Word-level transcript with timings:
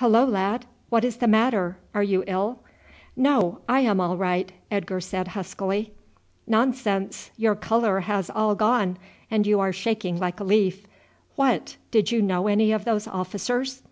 "Hullo, 0.00 0.26
lad, 0.26 0.66
what 0.88 1.04
is 1.04 1.18
the 1.18 1.28
matter? 1.28 1.78
Are 1.94 2.02
you 2.02 2.24
ill?" 2.26 2.58
"No, 3.14 3.60
I 3.68 3.78
am 3.82 4.00
all 4.00 4.16
right," 4.16 4.50
Edgar 4.72 5.00
said 5.00 5.28
huskily. 5.28 5.92
"Nonsense! 6.48 7.30
Your 7.36 7.54
colour 7.54 8.00
has 8.00 8.28
all 8.28 8.56
gone, 8.56 8.98
and 9.30 9.46
you 9.46 9.60
are 9.60 9.72
shaking 9.72 10.18
like 10.18 10.40
a 10.40 10.42
leaf. 10.44 10.84
What! 11.36 11.76
did 11.92 12.10
you 12.10 12.20
know 12.22 12.48
any 12.48 12.72
of 12.72 12.84
those 12.84 13.06
officers?" 13.06 13.84